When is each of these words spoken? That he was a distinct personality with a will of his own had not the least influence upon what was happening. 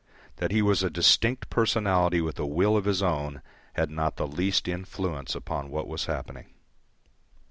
That 0.37 0.49
he 0.49 0.63
was 0.63 0.81
a 0.81 0.89
distinct 0.89 1.51
personality 1.51 2.21
with 2.21 2.39
a 2.39 2.45
will 2.47 2.75
of 2.75 2.85
his 2.85 3.03
own 3.03 3.43
had 3.73 3.91
not 3.91 4.15
the 4.15 4.25
least 4.25 4.67
influence 4.67 5.35
upon 5.35 5.69
what 5.69 5.87
was 5.87 6.05
happening. 6.07 6.47